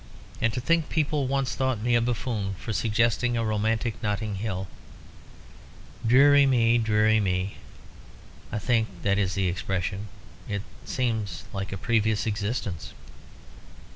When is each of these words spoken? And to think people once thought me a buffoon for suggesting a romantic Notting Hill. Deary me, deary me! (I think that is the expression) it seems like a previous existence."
And 0.41 0.51
to 0.53 0.59
think 0.59 0.89
people 0.89 1.27
once 1.27 1.53
thought 1.53 1.79
me 1.79 1.93
a 1.93 2.01
buffoon 2.01 2.55
for 2.55 2.73
suggesting 2.73 3.37
a 3.37 3.45
romantic 3.45 4.01
Notting 4.01 4.33
Hill. 4.37 4.67
Deary 6.07 6.47
me, 6.47 6.79
deary 6.79 7.19
me! 7.19 7.57
(I 8.51 8.57
think 8.57 8.87
that 9.03 9.19
is 9.19 9.35
the 9.35 9.47
expression) 9.47 10.07
it 10.49 10.63
seems 10.85 11.43
like 11.53 11.71
a 11.71 11.77
previous 11.77 12.25
existence." 12.25 12.93